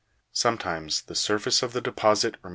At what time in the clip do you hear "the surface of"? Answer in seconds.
1.03-1.73